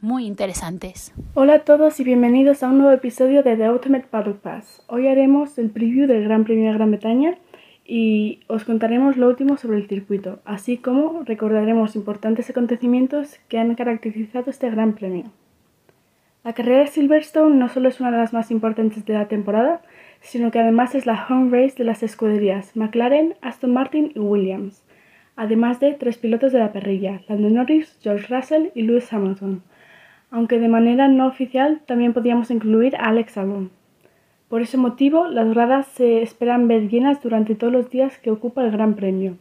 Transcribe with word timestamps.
muy 0.00 0.26
interesantes. 0.26 1.12
Hola 1.34 1.54
a 1.54 1.58
todos 1.60 1.98
y 1.98 2.04
bienvenidos 2.04 2.62
a 2.62 2.68
un 2.68 2.78
nuevo 2.78 2.92
episodio 2.92 3.42
de 3.42 3.56
The 3.56 3.70
Ultimate 3.70 4.06
Paddock 4.08 4.38
Pass. 4.38 4.82
Hoy 4.86 5.08
haremos 5.08 5.58
el 5.58 5.70
preview 5.70 6.06
del 6.06 6.24
Gran 6.24 6.44
Premio 6.44 6.68
de 6.68 6.74
Gran 6.74 6.90
Bretaña 6.90 7.36
y 7.84 8.40
os 8.46 8.64
contaremos 8.64 9.16
lo 9.16 9.28
último 9.28 9.56
sobre 9.56 9.78
el 9.78 9.88
circuito, 9.88 10.38
así 10.44 10.76
como 10.76 11.24
recordaremos 11.24 11.96
importantes 11.96 12.48
acontecimientos 12.48 13.40
que 13.48 13.58
han 13.58 13.74
caracterizado 13.74 14.50
este 14.50 14.70
Gran 14.70 14.92
Premio. 14.92 15.24
La 16.44 16.52
carrera 16.52 16.80
de 16.80 16.86
Silverstone 16.86 17.56
no 17.56 17.68
solo 17.68 17.88
es 17.88 17.98
una 17.98 18.12
de 18.12 18.18
las 18.18 18.32
más 18.32 18.50
importantes 18.52 19.04
de 19.04 19.14
la 19.14 19.26
temporada, 19.26 19.82
sino 20.20 20.50
que 20.50 20.60
además 20.60 20.94
es 20.94 21.06
la 21.06 21.26
home 21.28 21.50
race 21.50 21.76
de 21.76 21.84
las 21.84 22.02
escuderías 22.04 22.76
McLaren, 22.76 23.34
Aston 23.40 23.72
Martin 23.72 24.12
y 24.14 24.20
Williams, 24.20 24.84
además 25.34 25.80
de 25.80 25.94
tres 25.94 26.18
pilotos 26.18 26.52
de 26.52 26.60
la 26.60 26.72
perrilla, 26.72 27.22
Lando 27.28 27.50
Norris, 27.50 27.98
George 28.00 28.32
Russell 28.32 28.68
y 28.74 28.82
Lewis 28.82 29.12
Hamilton, 29.12 29.62
aunque 30.30 30.58
de 30.58 30.68
manera 30.68 31.08
no 31.08 31.26
oficial 31.26 31.80
también 31.86 32.12
podíamos 32.12 32.50
incluir 32.50 32.96
a 32.96 33.06
Alex 33.08 33.36
Albon. 33.38 33.70
Por 34.48 34.62
ese 34.62 34.76
motivo, 34.76 35.26
las 35.26 35.48
gradas 35.48 35.86
se 35.88 36.22
esperan 36.22 36.68
ver 36.68 36.88
llenas 36.88 37.22
durante 37.22 37.54
todos 37.54 37.72
los 37.72 37.90
días 37.90 38.18
que 38.18 38.30
ocupa 38.30 38.64
el 38.64 38.70
Gran 38.70 38.94
Premio, 38.94 39.36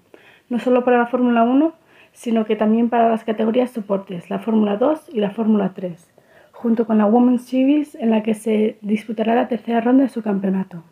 no 0.50 0.60
solo 0.60 0.84
para 0.84 0.98
la 0.98 1.08
Fórmula 1.08 1.44
1, 1.44 1.74
sino 2.12 2.46
que 2.46 2.56
también 2.56 2.90
para 2.90 3.10
las 3.10 3.24
categorías 3.24 3.72
soportes, 3.72 4.30
la 4.30 4.40
Fórmula 4.40 4.78
2 4.78 5.10
y 5.14 5.20
la 5.20 5.32
Fórmula 5.32 5.74
3 5.74 6.18
junto 6.58 6.88
con 6.88 6.98
la 6.98 7.06
Women's 7.06 7.46
Series 7.46 7.94
en 7.96 8.10
la 8.10 8.24
que 8.24 8.34
se 8.34 8.78
disputará 8.82 9.36
la 9.36 9.48
tercera 9.48 9.80
ronda 9.80 10.04
de 10.04 10.10
su 10.10 10.24
campeonato. 10.24 10.84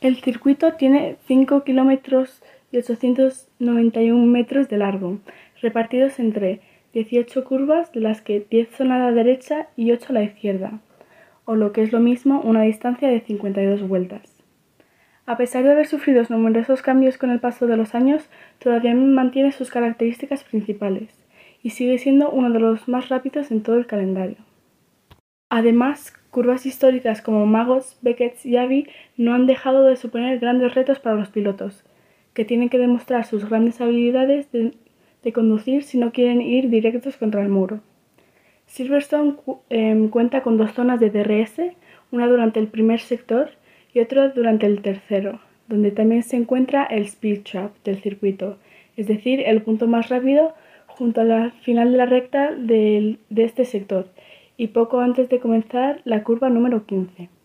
El 0.00 0.16
circuito 0.16 0.72
tiene 0.74 1.16
5 1.26 1.64
kilómetros 1.64 2.42
y 2.72 2.78
891 2.78 4.26
metros 4.26 4.68
de 4.70 4.78
largo, 4.78 5.18
repartidos 5.60 6.18
entre 6.18 6.62
18 6.92 7.44
curvas, 7.44 7.92
de 7.92 8.00
las 8.00 8.20
que 8.20 8.46
10 8.50 8.70
son 8.76 8.92
a 8.92 8.98
la 8.98 9.12
derecha 9.12 9.68
y 9.76 9.92
8 9.92 10.06
a 10.10 10.12
la 10.12 10.22
izquierda, 10.22 10.80
o 11.44 11.54
lo 11.54 11.72
que 11.72 11.82
es 11.82 11.92
lo 11.92 12.00
mismo, 12.00 12.40
una 12.40 12.62
distancia 12.62 13.08
de 13.08 13.20
52 13.20 13.86
vueltas. 13.86 14.40
A 15.26 15.36
pesar 15.36 15.62
de 15.62 15.70
haber 15.70 15.86
sufrido 15.86 16.22
numerosos 16.28 16.82
cambios 16.82 17.16
con 17.16 17.30
el 17.30 17.38
paso 17.38 17.68
de 17.68 17.76
los 17.76 17.94
años, 17.94 18.28
todavía 18.58 18.94
mantiene 18.94 19.52
sus 19.52 19.70
características 19.70 20.42
principales 20.42 21.24
y 21.62 21.70
sigue 21.70 21.98
siendo 21.98 22.30
uno 22.30 22.50
de 22.50 22.58
los 22.58 22.88
más 22.88 23.08
rápidos 23.08 23.50
en 23.52 23.62
todo 23.62 23.76
el 23.76 23.86
calendario. 23.86 24.38
Además, 25.48 26.12
curvas 26.30 26.66
históricas 26.66 27.22
como 27.22 27.46
Magos, 27.46 27.98
Beckett 28.02 28.44
y 28.44 28.56
Avi 28.56 28.88
no 29.16 29.34
han 29.34 29.46
dejado 29.46 29.84
de 29.84 29.96
suponer 29.96 30.38
grandes 30.38 30.74
retos 30.74 30.98
para 30.98 31.16
los 31.16 31.28
pilotos, 31.28 31.84
que 32.34 32.44
tienen 32.44 32.68
que 32.68 32.78
demostrar 32.78 33.24
sus 33.24 33.48
grandes 33.48 33.80
habilidades 33.80 34.48
de, 35.22 35.32
conducir 35.32 35.82
si 35.82 35.98
no 35.98 36.12
quieren 36.12 36.40
ir 36.40 36.70
directos 36.70 37.16
contra 37.16 37.42
el 37.42 37.48
muro. 37.48 37.80
Silverstone 38.66 39.36
em, 39.68 40.08
cuenta 40.08 40.42
con 40.42 40.56
dos 40.56 40.72
zonas 40.72 41.00
de 41.00 41.10
DRS, 41.10 41.72
una 42.10 42.26
durante 42.26 42.60
el 42.60 42.68
primer 42.68 43.00
sector 43.00 43.50
y 43.92 44.00
otra 44.00 44.28
durante 44.28 44.66
el 44.66 44.82
tercero, 44.82 45.40
donde 45.68 45.90
también 45.90 46.22
se 46.22 46.36
encuentra 46.36 46.84
el 46.84 47.04
Speed 47.04 47.42
Trap 47.42 47.72
del 47.84 47.96
circuito, 48.00 48.58
es 48.96 49.06
decir, 49.06 49.40
el 49.40 49.62
punto 49.62 49.86
más 49.86 50.08
rápido 50.08 50.54
junto 50.86 51.22
a 51.22 51.24
la 51.24 51.50
final 51.62 51.92
de 51.92 51.98
la 51.98 52.06
recta 52.06 52.52
de 52.52 53.18
este 53.36 53.64
sector, 53.64 54.08
y 54.56 54.68
poco 54.68 55.00
antes 55.00 55.28
de 55.28 55.40
comenzar 55.40 56.02
la 56.04 56.22
curva 56.22 56.50
número 56.50 56.84
15. 56.84 57.39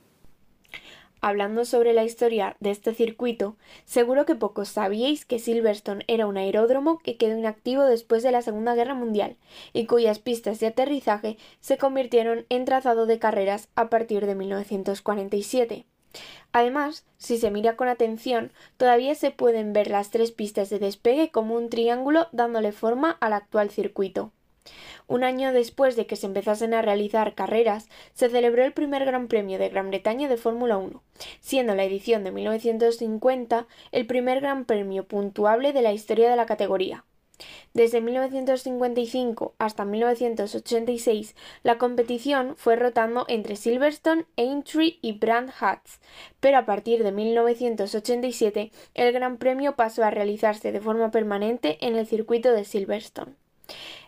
Hablando 1.26 1.66
sobre 1.66 1.94
la 1.94 2.04
historia 2.04 2.56
de 2.60 2.70
este 2.70 2.94
circuito, 2.94 3.56
seguro 3.84 4.28
que 4.28 4.36
pocos 4.36 4.70
sabíais 4.70 5.26
que 5.26 5.40
Silverstone 5.40 6.06
era 6.08 6.28
un 6.28 6.38
aeródromo 6.38 7.00
que 7.00 7.18
quedó 7.18 7.36
inactivo 7.36 7.82
después 7.82 8.22
de 8.22 8.32
la 8.32 8.44
Segunda 8.44 8.76
Guerra 8.76 8.94
Mundial 8.94 9.36
y 9.74 9.88
cuyas 9.88 10.20
pistas 10.20 10.60
de 10.60 10.68
aterrizaje 10.68 11.40
se 11.62 11.80
convirtieron 11.80 12.46
en 12.50 12.66
trazado 12.66 13.08
de 13.08 13.18
carreras 13.18 13.70
a 13.74 13.90
partir 13.90 14.28
de 14.28 14.36
1947. 14.36 15.88
Además, 16.52 17.08
si 17.18 17.40
se 17.40 17.50
mira 17.50 17.76
con 17.76 17.88
atención, 17.88 18.52
todavía 18.78 19.16
se 19.16 19.32
pueden 19.32 19.74
ver 19.74 19.90
las 19.90 20.12
tres 20.12 20.32
pistas 20.32 20.70
de 20.70 20.78
despegue 20.78 21.32
como 21.32 21.56
un 21.56 21.72
triángulo 21.72 22.28
dándole 22.34 22.72
forma 22.72 23.18
al 23.20 23.34
actual 23.34 23.72
circuito. 23.72 24.32
Un 25.08 25.24
año 25.24 25.54
después 25.54 25.96
de 25.96 26.08
que 26.08 26.16
se 26.16 26.26
empezasen 26.26 26.74
a 26.74 26.82
realizar 26.82 27.36
carreras, 27.36 27.88
se 28.14 28.30
celebró 28.30 28.64
el 28.64 28.74
primer 28.74 29.06
Gran 29.06 29.28
Premio 29.28 29.60
de 29.60 29.70
Gran 29.70 29.90
Bretaña 29.90 30.28
de 30.28 30.38
Fórmula 30.38 30.78
1, 30.78 31.02
siendo 31.40 31.76
la 31.76 31.84
edición 31.84 32.24
de 32.24 32.32
1950 32.32 33.68
el 33.92 34.06
primer 34.08 34.42
Gran 34.42 34.66
Premio 34.66 35.08
puntuable 35.08 35.74
de 35.74 35.82
la 35.82 35.94
historia 35.94 36.30
de 36.30 36.36
la 36.36 36.46
categoría. 36.46 37.04
Desde 37.74 38.00
1955 38.00 39.54
hasta 39.58 39.86
1986, 39.86 41.36
la 41.64 41.78
competición 41.78 42.56
fue 42.56 42.78
rotando 42.78 43.26
entre 43.28 43.58
Silverstone, 43.58 44.26
Aintree 44.38 44.98
y 45.02 45.14
Brand 45.14 45.52
Hats, 45.60 46.00
pero 46.40 46.58
a 46.58 46.66
partir 46.66 47.04
de 47.04 47.12
1987 47.12 48.72
el 48.94 49.12
Gran 49.12 49.38
Premio 49.38 49.76
pasó 49.76 50.04
a 50.04 50.12
realizarse 50.12 50.72
de 50.72 50.80
forma 50.80 51.12
permanente 51.12 51.78
en 51.86 51.98
el 51.98 52.08
circuito 52.08 52.54
de 52.54 52.64
Silverstone. 52.64 53.34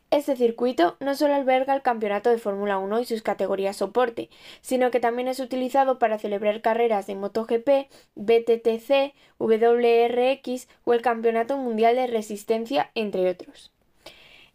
Este 0.09 0.37
circuito 0.37 0.95
no 1.01 1.15
solo 1.15 1.35
alberga 1.35 1.75
el 1.75 1.81
campeonato 1.81 2.29
de 2.29 2.37
Fórmula 2.37 2.77
1 2.77 3.01
y 3.01 3.05
sus 3.05 3.21
categorías 3.21 3.75
soporte, 3.75 4.29
sino 4.61 4.89
que 4.89 5.01
también 5.01 5.27
es 5.27 5.41
utilizado 5.41 5.99
para 5.99 6.17
celebrar 6.17 6.61
carreras 6.61 7.07
de 7.07 7.15
MotoGP, 7.15 7.89
BTTC, 8.15 9.13
WRX 9.37 10.69
o 10.85 10.93
el 10.93 11.01
Campeonato 11.01 11.57
Mundial 11.57 11.97
de 11.97 12.07
Resistencia, 12.07 12.89
entre 12.95 13.29
otros. 13.29 13.73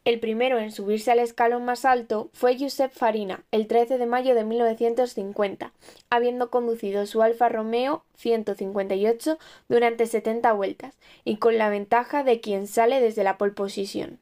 El 0.06 0.20
primero 0.20 0.58
en 0.58 0.72
subirse 0.72 1.12
al 1.12 1.18
escalón 1.18 1.66
más 1.66 1.84
alto 1.84 2.30
fue 2.32 2.58
Josep 2.58 2.90
Farina, 2.90 3.44
el 3.50 3.66
13 3.66 3.98
de 3.98 4.06
mayo 4.06 4.34
de 4.34 4.44
1950, 4.44 5.72
habiendo 6.08 6.50
conducido 6.50 7.04
su 7.04 7.20
Alfa 7.20 7.50
Romeo 7.50 8.04
158 8.16 9.38
durante 9.68 10.06
70 10.06 10.50
vueltas, 10.54 10.96
y 11.24 11.36
con 11.36 11.58
la 11.58 11.68
ventaja 11.68 12.24
de 12.24 12.40
quien 12.40 12.66
sale 12.66 13.02
desde 13.02 13.22
la 13.22 13.36
pole 13.36 13.52
position. 13.52 14.18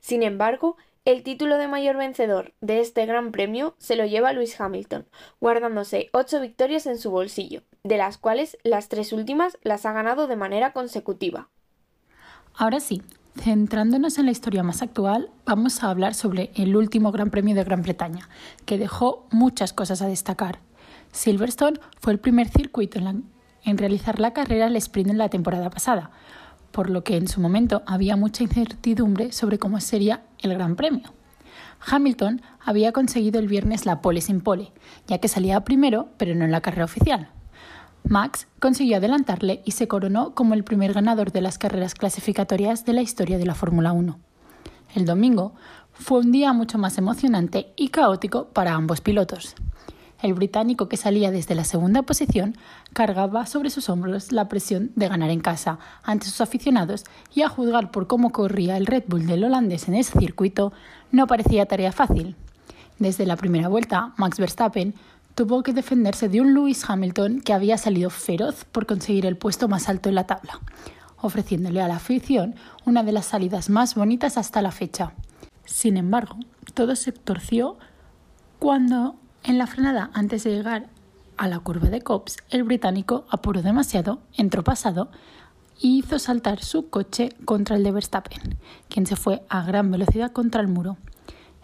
Sin 0.00 0.22
embargo, 0.22 0.76
el 1.04 1.24
título 1.24 1.58
de 1.58 1.66
mayor 1.66 1.96
vencedor 1.96 2.54
de 2.60 2.80
este 2.80 3.06
Gran 3.06 3.32
Premio 3.32 3.74
se 3.78 3.96
lo 3.96 4.06
lleva 4.06 4.32
Lewis 4.32 4.60
Hamilton, 4.60 5.06
guardándose 5.40 6.10
ocho 6.12 6.40
victorias 6.40 6.86
en 6.86 6.96
su 6.96 7.10
bolsillo, 7.10 7.62
de 7.82 7.96
las 7.96 8.18
cuales 8.18 8.56
las 8.62 8.88
tres 8.88 9.12
últimas 9.12 9.58
las 9.62 9.84
ha 9.84 9.92
ganado 9.92 10.28
de 10.28 10.36
manera 10.36 10.72
consecutiva. 10.72 11.48
Ahora 12.54 12.78
sí, 12.78 13.02
centrándonos 13.36 14.18
en 14.18 14.26
la 14.26 14.30
historia 14.30 14.62
más 14.62 14.82
actual, 14.82 15.30
vamos 15.44 15.82
a 15.82 15.90
hablar 15.90 16.14
sobre 16.14 16.52
el 16.54 16.76
último 16.76 17.10
Gran 17.10 17.30
Premio 17.30 17.56
de 17.56 17.64
Gran 17.64 17.82
Bretaña, 17.82 18.28
que 18.64 18.78
dejó 18.78 19.26
muchas 19.32 19.72
cosas 19.72 20.02
a 20.02 20.06
destacar. 20.06 20.60
Silverstone 21.10 21.80
fue 22.00 22.12
el 22.12 22.20
primer 22.20 22.48
circuito 22.48 23.00
en, 23.00 23.24
en 23.64 23.78
realizar 23.78 24.20
la 24.20 24.32
carrera 24.32 24.66
al 24.66 24.76
sprint 24.76 25.10
en 25.10 25.18
la 25.18 25.30
temporada 25.30 25.68
pasada, 25.70 26.10
por 26.72 26.90
lo 26.90 27.04
que 27.04 27.16
en 27.16 27.28
su 27.28 27.40
momento 27.40 27.82
había 27.86 28.16
mucha 28.16 28.42
incertidumbre 28.42 29.32
sobre 29.32 29.58
cómo 29.58 29.80
sería 29.80 30.22
el 30.40 30.54
Gran 30.54 30.74
Premio. 30.74 31.12
Hamilton 31.86 32.42
había 32.64 32.92
conseguido 32.92 33.40
el 33.40 33.48
viernes 33.48 33.86
la 33.86 34.00
pole 34.00 34.20
sin 34.20 34.40
pole, 34.40 34.72
ya 35.06 35.18
que 35.18 35.28
salía 35.28 35.64
primero, 35.64 36.08
pero 36.16 36.34
no 36.34 36.44
en 36.44 36.52
la 36.52 36.60
carrera 36.60 36.84
oficial. 36.84 37.28
Max 38.04 38.48
consiguió 38.58 38.96
adelantarle 38.96 39.62
y 39.64 39.72
se 39.72 39.88
coronó 39.88 40.34
como 40.34 40.54
el 40.54 40.64
primer 40.64 40.92
ganador 40.92 41.32
de 41.32 41.40
las 41.40 41.58
carreras 41.58 41.94
clasificatorias 41.94 42.84
de 42.84 42.92
la 42.92 43.02
historia 43.02 43.38
de 43.38 43.46
la 43.46 43.54
Fórmula 43.54 43.92
1. 43.92 44.18
El 44.94 45.06
domingo 45.06 45.54
fue 45.92 46.20
un 46.20 46.32
día 46.32 46.52
mucho 46.52 46.78
más 46.78 46.98
emocionante 46.98 47.72
y 47.76 47.88
caótico 47.88 48.48
para 48.48 48.74
ambos 48.74 49.00
pilotos. 49.00 49.54
El 50.22 50.34
británico 50.34 50.88
que 50.88 50.96
salía 50.96 51.32
desde 51.32 51.56
la 51.56 51.64
segunda 51.64 52.02
posición 52.02 52.56
cargaba 52.92 53.44
sobre 53.44 53.70
sus 53.70 53.88
hombros 53.88 54.30
la 54.30 54.48
presión 54.48 54.92
de 54.94 55.08
ganar 55.08 55.30
en 55.30 55.40
casa 55.40 55.80
ante 56.04 56.26
sus 56.26 56.40
aficionados 56.40 57.04
y 57.34 57.42
a 57.42 57.48
juzgar 57.48 57.90
por 57.90 58.06
cómo 58.06 58.30
corría 58.30 58.76
el 58.76 58.86
Red 58.86 59.04
Bull 59.08 59.26
del 59.26 59.42
holandés 59.42 59.88
en 59.88 59.94
ese 59.94 60.16
circuito, 60.16 60.72
no 61.10 61.26
parecía 61.26 61.66
tarea 61.66 61.90
fácil. 61.90 62.36
Desde 63.00 63.26
la 63.26 63.36
primera 63.36 63.66
vuelta, 63.66 64.12
Max 64.16 64.38
Verstappen 64.38 64.94
tuvo 65.34 65.64
que 65.64 65.72
defenderse 65.72 66.28
de 66.28 66.40
un 66.40 66.54
Lewis 66.54 66.88
Hamilton 66.88 67.40
que 67.40 67.52
había 67.52 67.76
salido 67.76 68.08
feroz 68.08 68.64
por 68.66 68.86
conseguir 68.86 69.26
el 69.26 69.36
puesto 69.36 69.66
más 69.66 69.88
alto 69.88 70.08
en 70.08 70.14
la 70.14 70.28
tabla, 70.28 70.60
ofreciéndole 71.20 71.82
a 71.82 71.88
la 71.88 71.96
afición 71.96 72.54
una 72.86 73.02
de 73.02 73.10
las 73.10 73.26
salidas 73.26 73.70
más 73.70 73.96
bonitas 73.96 74.38
hasta 74.38 74.62
la 74.62 74.70
fecha. 74.70 75.14
Sin 75.64 75.96
embargo, 75.96 76.36
todo 76.74 76.94
se 76.94 77.10
torció 77.10 77.76
cuando 78.60 79.16
en 79.44 79.58
la 79.58 79.66
frenada, 79.66 80.10
antes 80.14 80.44
de 80.44 80.50
llegar 80.50 80.86
a 81.36 81.48
la 81.48 81.58
curva 81.58 81.88
de 81.88 82.00
Cops, 82.00 82.36
el 82.50 82.62
británico 82.62 83.24
apuró 83.28 83.62
demasiado, 83.62 84.20
entró 84.36 84.62
pasado 84.62 85.10
y 85.80 85.98
hizo 85.98 86.18
saltar 86.18 86.62
su 86.62 86.90
coche 86.90 87.30
contra 87.44 87.76
el 87.76 87.82
de 87.82 87.90
Verstappen, 87.90 88.58
quien 88.88 89.06
se 89.06 89.16
fue 89.16 89.42
a 89.48 89.64
gran 89.64 89.90
velocidad 89.90 90.30
contra 90.30 90.60
el 90.60 90.68
muro. 90.68 90.96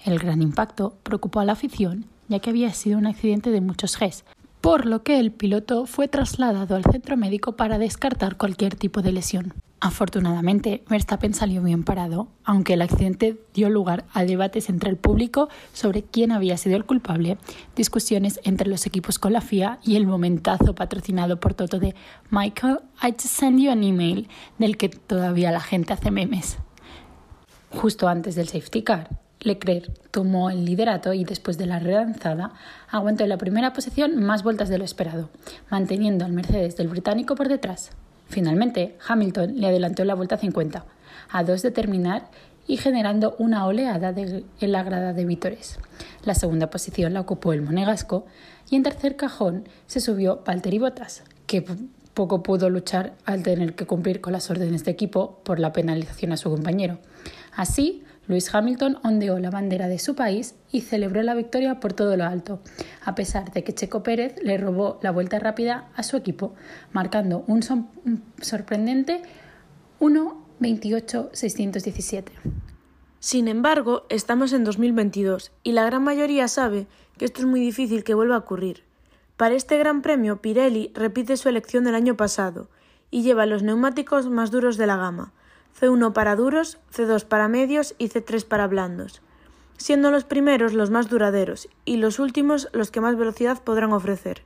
El 0.05 0.19
gran 0.19 0.43
impacto 0.43 0.97
preocupó 1.05 1.41
a 1.41 1.45
la 1.45 1.53
afición, 1.53 2.07
ya 2.29 2.41
que 2.41 2.51
había 2.51 2.73
sido 2.73 2.99
un 2.99 3.07
accidente 3.07 3.51
de 3.51 3.61
muchos 3.61 3.97
Gs, 3.97 4.25
por 4.61 4.87
lo 4.87 5.03
que 5.03 5.21
el 5.21 5.31
piloto 5.31 5.87
fue 5.87 6.09
trasladado 6.09 6.77
al 6.77 6.85
centro 6.85 7.17
médico 7.17 7.57
para 7.57 7.79
descartar 7.79 8.37
cualquier 8.37 8.75
tipo 8.75 9.03
de 9.03 9.13
lesión. 9.13 9.55
Afortunadamente, 9.81 10.83
Verstappen 10.89 11.35
salió 11.35 11.63
bien 11.63 11.85
parado, 11.85 12.27
aunque 12.43 12.75
el 12.75 12.83
accidente 12.83 13.39
dio 13.55 13.71
lugar 13.71 14.05
a 14.13 14.25
debates 14.25 14.69
entre 14.69 14.91
el 14.91 14.97
público 14.97 15.49
sobre 15.73 16.03
quién 16.03 16.33
había 16.33 16.57
sido 16.57 16.77
el 16.77 16.85
culpable, 16.85 17.39
discusiones 17.77 18.41
entre 18.43 18.69
los 18.69 18.87
equipos 18.87 19.21
con 19.21 19.33
la 19.33 19.41
FIA 19.41 19.79
y 19.85 19.95
el 19.95 20.07
momentazo 20.07 20.75
patrocinado 20.75 21.39
por 21.39 21.55
Toto 21.55 21.79
de 21.79 21.95
Michael, 22.31 22.81
I 23.01 23.13
just 23.13 23.27
send 23.27 23.61
you 23.61 23.71
an 23.71 23.85
email, 23.85 24.29
del 24.59 24.77
que 24.77 24.89
todavía 24.89 25.53
la 25.53 25.61
gente 25.61 25.93
hace 25.93 26.11
memes. 26.11 26.59
Justo 27.71 28.09
antes 28.09 28.35
del 28.35 28.49
safety 28.49 28.83
car, 28.83 29.09
Leclerc 29.41 29.91
tomó 30.11 30.51
el 30.51 30.65
liderato 30.65 31.13
y 31.13 31.25
después 31.25 31.59
de 31.59 31.67
la 31.67 31.79
relanzada 31.79 32.53
aguantó 32.91 33.25
en 33.25 33.31
la 33.31 33.39
primera 33.39 33.73
posición 33.73 34.23
más 34.23 34.43
vueltas 34.43 34.69
de 34.69 34.79
lo 34.79 34.85
esperado, 34.85 35.31
manteniendo 35.71 36.25
al 36.25 36.33
Mercedes 36.33 36.77
del 36.77 36.89
británico 36.89 37.35
por 37.35 37.49
detrás. 37.49 37.91
Finalmente, 38.29 38.97
Hamilton 39.07 39.61
le 39.61 39.69
adelantó 39.69 40.05
la 40.05 40.15
vuelta 40.15 40.37
50, 40.37 40.85
a 41.31 41.45
dos 41.45 41.63
de 41.63 41.71
terminar 41.71 42.29
y 42.67 42.77
generando 42.77 43.35
una 43.39 43.67
oleada 43.67 44.13
de, 44.13 44.45
en 44.61 44.73
la 44.73 44.83
grada 44.83 45.13
de 45.15 45.25
vítores. 45.25 45.79
La 46.25 46.35
segunda 46.35 46.69
posición 46.69 47.15
la 47.15 47.21
ocupó 47.21 47.53
el 47.53 47.63
monegasco 47.63 48.27
y 48.71 48.77
en 48.77 48.83
tercer 48.83 49.17
cajón 49.17 49.69
se 49.87 50.01
subió 50.01 50.43
Valtteri 50.47 50.79
Bottas, 50.79 51.23
que 51.47 51.65
poco 52.13 52.43
pudo 52.43 52.69
luchar 52.69 53.15
al 53.25 53.43
tener 53.43 53.75
que 53.75 53.87
cumplir 53.87 54.21
con 54.21 54.33
las 54.33 54.51
órdenes 54.51 54.85
de 54.85 54.91
equipo 54.91 55.41
por 55.45 55.59
la 55.59 55.73
penalización 55.73 56.33
a 56.33 56.37
su 56.37 56.51
compañero. 56.51 56.99
Así, 57.57 58.03
Lewis 58.29 58.55
Hamilton 58.55 58.99
ondeó 59.03 59.39
la 59.39 59.49
bandera 59.51 59.89
de 59.89 59.99
su 59.99 60.15
país 60.15 60.55
y 60.71 60.83
celebró 60.83 61.23
la 61.23 61.35
victoria 61.35 61.81
por 61.81 61.95
todo 61.95 62.15
lo 62.17 62.25
alto, 62.25 62.61
a 63.05 63.15
pesar 63.15 63.53
de 63.53 63.65
que 63.65 63.75
Checo 63.75 64.03
Pérez 64.03 64.35
le 64.43 64.59
robó 64.59 64.99
la 65.03 65.11
vuelta 65.11 65.39
rápida 65.39 65.89
a 65.97 66.03
su 66.03 66.19
equipo, 66.19 66.55
marcando 66.93 67.43
un, 67.47 67.63
sorprendente 68.41 69.23
1.28.617. 69.99 72.25
Sin 73.19 73.49
embargo, 73.49 74.05
estamos 74.11 74.53
en 74.53 74.63
2022 74.63 75.53
y 75.65 75.73
la 75.73 75.87
gran 75.87 76.05
mayoría 76.05 76.49
sabe 76.49 76.87
que 77.17 77.25
esto 77.25 77.41
es 77.41 77.47
muy 77.47 77.61
difícil 77.61 78.05
que 78.05 78.13
vuelva 78.15 78.35
a 78.37 78.41
ocurrir. 78.41 78.85
Para 79.37 79.55
este 79.55 79.79
Gran 79.79 80.03
Premio, 80.03 80.43
Pirelli 80.43 80.93
repite 80.95 81.37
su 81.37 81.49
elección 81.49 81.85
del 81.85 81.95
año 81.95 82.17
pasado 82.17 82.69
y 83.11 83.23
lleva 83.23 83.47
los 83.47 83.63
neumáticos 83.63 84.29
más 84.29 84.51
duros 84.51 84.77
de 84.77 84.87
la 84.87 84.97
gama, 84.97 85.33
C1 85.81 86.13
para 86.13 86.37
duros, 86.37 86.79
C2 86.95 87.25
para 87.25 87.49
medios 87.49 87.95
y 87.99 88.09
C3 88.09 88.45
para 88.47 88.67
blandos, 88.67 89.23
siendo 89.77 90.11
los 90.11 90.25
primeros 90.25 90.75
los 90.75 90.91
más 90.91 91.09
duraderos 91.09 91.69
y 91.85 91.97
los 91.97 92.19
últimos 92.19 92.69
los 92.73 92.91
que 92.91 93.01
más 93.01 93.17
velocidad 93.17 93.63
podrán 93.63 93.93
ofrecer. 93.93 94.43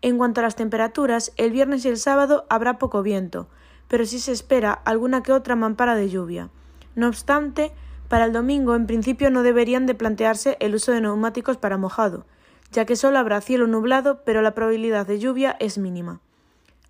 En 0.00 0.18
cuanto 0.18 0.40
a 0.40 0.42
las 0.42 0.56
temperaturas, 0.56 1.32
el 1.36 1.52
viernes 1.52 1.84
y 1.84 1.88
el 1.88 1.96
sábado 1.96 2.44
habrá 2.48 2.78
poco 2.78 3.02
viento, 3.02 3.48
pero 3.88 4.04
sí 4.06 4.18
se 4.18 4.32
espera 4.32 4.72
alguna 4.72 5.22
que 5.22 5.32
otra 5.32 5.54
mampara 5.54 5.94
de 5.94 6.08
lluvia. 6.08 6.50
No 6.94 7.08
obstante, 7.08 7.72
para 8.08 8.24
el 8.24 8.32
domingo 8.32 8.74
en 8.74 8.86
principio 8.86 9.30
no 9.30 9.42
deberían 9.42 9.86
de 9.86 9.94
plantearse 9.94 10.56
el 10.60 10.74
uso 10.74 10.92
de 10.92 11.00
neumáticos 11.00 11.56
para 11.56 11.78
mojado, 11.78 12.26
ya 12.72 12.84
que 12.84 12.96
solo 12.96 13.18
habrá 13.18 13.40
cielo 13.40 13.66
nublado, 13.66 14.22
pero 14.24 14.42
la 14.42 14.54
probabilidad 14.54 15.06
de 15.06 15.18
lluvia 15.18 15.56
es 15.60 15.78
mínima. 15.78 16.20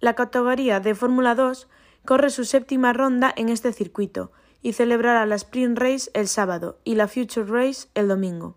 La 0.00 0.14
categoría 0.14 0.80
de 0.80 0.94
Fórmula 0.94 1.34
2 1.34 1.68
corre 2.04 2.30
su 2.30 2.44
séptima 2.44 2.92
ronda 2.92 3.32
en 3.36 3.48
este 3.48 3.72
circuito 3.72 4.32
y 4.62 4.72
celebrará 4.72 5.26
la 5.26 5.34
Sprint 5.34 5.78
Race 5.78 6.10
el 6.14 6.28
sábado 6.28 6.78
y 6.84 6.94
la 6.94 7.08
Future 7.08 7.46
Race 7.46 7.88
el 7.94 8.08
domingo. 8.08 8.56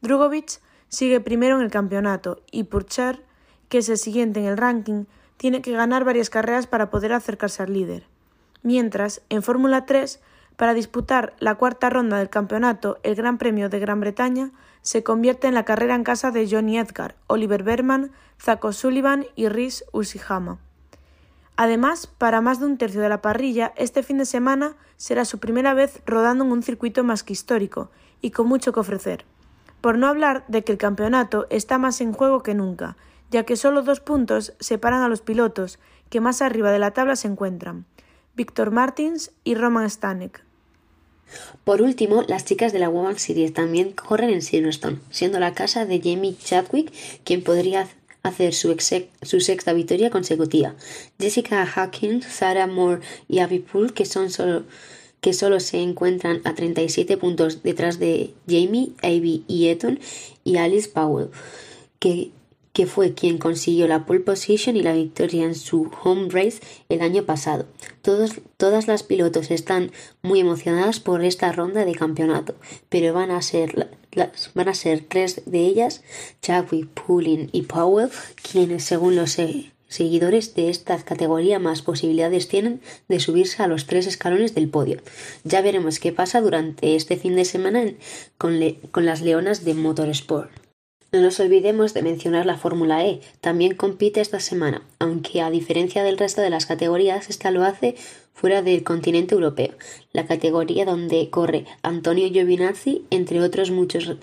Drugovic 0.00 0.60
sigue 0.88 1.20
primero 1.20 1.56
en 1.56 1.62
el 1.62 1.70
campeonato 1.70 2.42
y 2.50 2.64
Purcher, 2.64 3.22
que 3.68 3.78
es 3.78 3.88
el 3.88 3.98
siguiente 3.98 4.40
en 4.40 4.46
el 4.46 4.56
ranking, 4.56 5.04
tiene 5.36 5.62
que 5.62 5.72
ganar 5.72 6.04
varias 6.04 6.30
carreras 6.30 6.66
para 6.66 6.90
poder 6.90 7.12
acercarse 7.12 7.62
al 7.62 7.72
líder. 7.72 8.06
Mientras, 8.62 9.22
en 9.28 9.42
Fórmula 9.42 9.86
3, 9.86 10.20
para 10.56 10.74
disputar 10.74 11.34
la 11.38 11.56
cuarta 11.56 11.90
ronda 11.90 12.18
del 12.18 12.30
campeonato, 12.30 12.98
el 13.02 13.14
Gran 13.14 13.38
Premio 13.38 13.68
de 13.68 13.80
Gran 13.80 14.00
Bretaña 14.00 14.52
se 14.82 15.02
convierte 15.02 15.48
en 15.48 15.54
la 15.54 15.64
carrera 15.64 15.94
en 15.94 16.04
casa 16.04 16.30
de 16.30 16.48
Johnny 16.48 16.78
Edgar, 16.78 17.16
Oliver 17.26 17.62
Berman, 17.62 18.12
Zaco 18.40 18.72
Sullivan 18.72 19.26
y 19.34 19.48
Rhys 19.48 19.84
Usihama. 19.92 20.58
Además, 21.56 22.06
para 22.06 22.40
más 22.40 22.58
de 22.58 22.66
un 22.66 22.78
tercio 22.78 23.00
de 23.00 23.08
la 23.08 23.22
parrilla, 23.22 23.72
este 23.76 24.02
fin 24.02 24.18
de 24.18 24.26
semana 24.26 24.76
será 24.96 25.24
su 25.24 25.38
primera 25.38 25.72
vez 25.72 26.00
rodando 26.04 26.44
en 26.44 26.52
un 26.52 26.62
circuito 26.62 27.04
más 27.04 27.22
que 27.22 27.32
histórico 27.32 27.90
y 28.20 28.30
con 28.30 28.48
mucho 28.48 28.72
que 28.72 28.80
ofrecer. 28.80 29.24
Por 29.80 29.98
no 29.98 30.08
hablar 30.08 30.44
de 30.48 30.64
que 30.64 30.72
el 30.72 30.78
campeonato 30.78 31.46
está 31.50 31.78
más 31.78 32.00
en 32.00 32.12
juego 32.12 32.42
que 32.42 32.54
nunca, 32.54 32.96
ya 33.30 33.44
que 33.44 33.56
solo 33.56 33.82
dos 33.82 34.00
puntos 34.00 34.54
separan 34.58 35.02
a 35.02 35.08
los 35.08 35.20
pilotos 35.20 35.78
que 36.10 36.20
más 36.20 36.42
arriba 36.42 36.72
de 36.72 36.78
la 36.78 36.92
tabla 36.92 37.16
se 37.16 37.28
encuentran, 37.28 37.84
Víctor 38.34 38.70
Martins 38.70 39.30
y 39.44 39.54
Roman 39.54 39.88
Stanek. 39.88 40.44
Por 41.64 41.82
último, 41.82 42.22
las 42.28 42.44
chicas 42.44 42.72
de 42.72 42.78
la 42.78 42.88
Women's 42.88 43.22
Series 43.22 43.52
también 43.52 43.92
corren 43.92 44.30
en 44.30 44.42
Silverstone, 44.42 45.00
siendo 45.10 45.40
la 45.40 45.54
casa 45.54 45.86
de 45.86 46.00
Jamie 46.00 46.36
Chadwick 46.36 46.92
quien 47.24 47.42
podría 47.42 47.88
hacer 48.24 48.54
su, 48.54 48.74
su, 49.22 49.40
sexta 49.40 49.72
victoria 49.72 50.10
consecutiva. 50.10 50.74
Jessica 51.20 51.64
Hawkins, 51.64 52.26
Sarah 52.26 52.66
Moore 52.66 53.02
y 53.28 53.38
Abby 53.38 53.60
Poole, 53.60 53.92
que, 53.92 54.06
son 54.06 54.30
solo, 54.30 54.64
que 55.20 55.32
solo 55.32 55.60
se 55.60 55.80
encuentran 55.80 56.40
a 56.44 56.54
37 56.54 57.16
puntos 57.16 57.62
detrás 57.62 58.00
de 58.00 58.34
Jamie, 58.48 58.92
Abby 59.02 59.44
y 59.46 59.68
Eton, 59.68 60.00
y 60.42 60.56
Alice 60.56 60.88
Powell, 60.88 61.28
que 62.00 62.32
que 62.74 62.86
fue 62.86 63.14
quien 63.14 63.38
consiguió 63.38 63.86
la 63.86 64.04
pole 64.04 64.18
position 64.20 64.76
y 64.76 64.82
la 64.82 64.92
victoria 64.92 65.44
en 65.44 65.54
su 65.54 65.92
home 66.02 66.28
race 66.28 66.60
el 66.88 67.02
año 67.02 67.22
pasado. 67.22 67.66
Todos, 68.02 68.40
todas 68.56 68.88
las 68.88 69.04
pilotos 69.04 69.52
están 69.52 69.92
muy 70.22 70.40
emocionadas 70.40 70.98
por 70.98 71.24
esta 71.24 71.52
ronda 71.52 71.84
de 71.84 71.94
campeonato, 71.94 72.56
pero 72.88 73.14
van 73.14 73.30
a 73.30 73.40
ser, 73.42 73.90
las, 74.16 74.50
van 74.54 74.68
a 74.68 74.74
ser 74.74 75.04
tres 75.08 75.42
de 75.46 75.60
ellas, 75.60 76.02
Chadwick, 76.42 76.88
Pulling 76.88 77.48
y 77.52 77.62
Powell, 77.62 78.10
quienes 78.42 78.84
según 78.84 79.16
los 79.16 79.36
seguidores 79.88 80.54
de 80.54 80.70
esta 80.70 80.96
categoría 80.98 81.58
más 81.58 81.82
posibilidades 81.82 82.48
tienen 82.48 82.80
de 83.08 83.20
subirse 83.20 83.62
a 83.62 83.68
los 83.68 83.86
tres 83.86 84.06
escalones 84.06 84.54
del 84.54 84.68
podio. 84.68 85.00
Ya 85.44 85.60
veremos 85.62 86.00
qué 86.00 86.12
pasa 86.12 86.40
durante 86.40 86.96
este 86.96 87.16
fin 87.16 87.36
de 87.36 87.44
semana 87.44 87.84
con, 88.38 88.58
con 88.90 89.06
las 89.06 89.20
leonas 89.20 89.64
de 89.64 89.74
Motorsport. 89.74 90.50
No 91.14 91.20
nos 91.20 91.38
olvidemos 91.38 91.94
de 91.94 92.02
mencionar 92.02 92.44
la 92.44 92.58
Fórmula 92.58 93.06
E, 93.06 93.20
también 93.40 93.76
compite 93.76 94.20
esta 94.20 94.40
semana, 94.40 94.82
aunque 94.98 95.42
a 95.42 95.50
diferencia 95.50 96.02
del 96.02 96.18
resto 96.18 96.40
de 96.40 96.50
las 96.50 96.66
categorías, 96.66 97.30
esta 97.30 97.52
lo 97.52 97.62
hace 97.62 97.94
fuera 98.34 98.60
del 98.60 98.82
continente 98.82 99.34
europeo, 99.34 99.72
la 100.12 100.26
categoría 100.26 100.84
donde 100.84 101.30
corre 101.30 101.64
Antonio 101.82 102.28
Giovinazzi, 102.28 103.06
entre 103.10 103.40
otros 103.40 103.70
muchos 103.70 104.16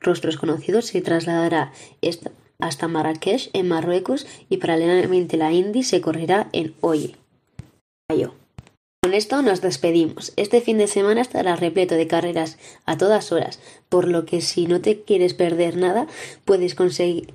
rostros 0.00 0.38
conocidos, 0.38 0.86
se 0.86 1.02
trasladará 1.02 1.72
hasta 2.58 2.88
Marrakech, 2.88 3.50
en 3.52 3.68
Marruecos, 3.68 4.26
y 4.48 4.56
paralelamente 4.58 5.36
la 5.36 5.52
Indy 5.52 5.82
se 5.82 6.00
correrá 6.00 6.48
en 6.52 6.74
Oye. 6.80 7.16
Con 9.02 9.14
esto 9.14 9.42
nos 9.42 9.60
despedimos. 9.60 10.32
Este 10.36 10.60
fin 10.60 10.78
de 10.78 10.86
semana 10.86 11.20
estará 11.20 11.54
repleto 11.54 11.94
de 11.94 12.06
carreras 12.06 12.58
a 12.86 12.96
todas 12.96 13.30
horas, 13.30 13.60
por 13.88 14.08
lo 14.08 14.26
que 14.26 14.40
si 14.40 14.66
no 14.66 14.80
te 14.80 15.02
quieres 15.02 15.34
perder 15.34 15.76
nada, 15.76 16.06
puedes 16.44 16.76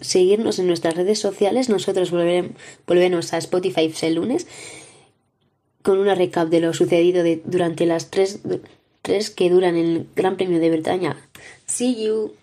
seguirnos 0.02 0.60
en 0.60 0.68
nuestras 0.68 0.96
redes 0.96 1.20
sociales. 1.20 1.70
Nosotros 1.70 2.12
volveremos 2.12 3.34
a 3.34 3.38
Spotify 3.38 3.94
el 4.02 4.16
lunes 4.16 4.48
con 5.82 6.00
una 6.00 6.16
recap 6.16 6.50
de 6.50 6.60
lo 6.60 6.74
sucedido 6.74 7.24
durante 7.46 7.86
las 7.86 8.10
tres, 8.10 8.40
tres 9.02 9.30
que 9.30 9.50
duran 9.50 9.76
el 9.76 10.08
Gran 10.16 10.38
Premio 10.38 10.60
de 10.60 10.70
Bretaña. 10.70 11.18
See 11.66 12.04
you. 12.04 12.41